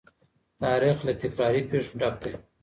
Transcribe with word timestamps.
تاريخ 0.61 0.97
له 1.07 1.13
تکراري 1.21 1.61
پېښو 1.71 1.93
ډک 1.99 2.15
دی. 2.23 2.33